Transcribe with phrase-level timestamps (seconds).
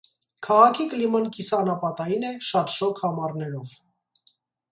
[0.45, 3.77] Քաղաքի կլիման կիսանապատային է, շատ շոգ ամառներով։